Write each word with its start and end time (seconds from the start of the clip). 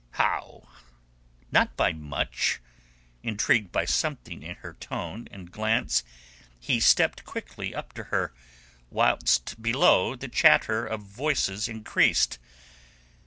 "How? 0.13 0.67
Not 1.51 1.77
by 1.77 1.93
much?" 1.93 2.59
Intrigued 3.21 3.71
by 3.71 3.85
something 3.85 4.41
in 4.41 4.55
her 4.65 4.73
tone 4.73 5.27
and 5.29 5.51
glance, 5.51 6.03
he 6.59 6.79
stepped 6.79 7.23
quickly 7.23 7.75
up 7.75 7.93
to 7.93 8.05
her, 8.05 8.33
whilst 8.89 9.61
below 9.61 10.15
the 10.15 10.27
chatter 10.27 10.87
of 10.87 11.01
voices 11.01 11.69
increased. 11.69 12.39